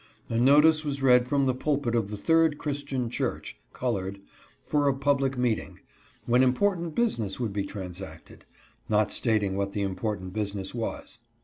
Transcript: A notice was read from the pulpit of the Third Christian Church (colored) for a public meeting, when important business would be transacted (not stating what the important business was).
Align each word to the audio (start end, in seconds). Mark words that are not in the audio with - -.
A 0.29 0.37
notice 0.39 0.83
was 0.83 1.03
read 1.03 1.27
from 1.27 1.45
the 1.45 1.53
pulpit 1.53 1.93
of 1.93 2.09
the 2.09 2.17
Third 2.17 2.57
Christian 2.57 3.07
Church 3.07 3.55
(colored) 3.71 4.19
for 4.63 4.87
a 4.87 4.95
public 4.95 5.37
meeting, 5.37 5.79
when 6.25 6.41
important 6.41 6.95
business 6.95 7.39
would 7.39 7.53
be 7.53 7.65
transacted 7.65 8.43
(not 8.89 9.11
stating 9.11 9.55
what 9.55 9.73
the 9.73 9.83
important 9.83 10.33
business 10.33 10.73
was). 10.73 11.19